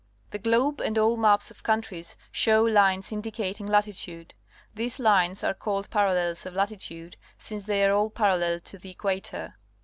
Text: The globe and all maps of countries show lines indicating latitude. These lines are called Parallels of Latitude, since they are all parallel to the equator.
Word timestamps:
The 0.31 0.39
globe 0.39 0.81
and 0.81 0.97
all 0.97 1.15
maps 1.15 1.51
of 1.51 1.61
countries 1.61 2.17
show 2.31 2.63
lines 2.63 3.11
indicating 3.11 3.67
latitude. 3.67 4.33
These 4.73 4.97
lines 4.97 5.43
are 5.43 5.53
called 5.53 5.91
Parallels 5.91 6.43
of 6.47 6.55
Latitude, 6.55 7.17
since 7.37 7.65
they 7.65 7.85
are 7.85 7.91
all 7.93 8.09
parallel 8.09 8.61
to 8.61 8.79
the 8.79 8.89
equator. 8.89 9.57